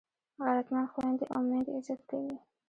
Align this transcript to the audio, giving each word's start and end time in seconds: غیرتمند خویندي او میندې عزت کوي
غیرتمند 0.45 0.91
خویندي 0.93 1.25
او 1.33 1.41
میندې 1.47 1.71
عزت 1.77 2.01
کوي 2.09 2.35